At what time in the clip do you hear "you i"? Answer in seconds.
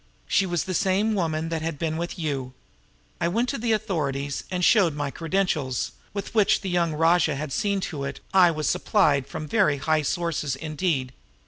2.17-3.27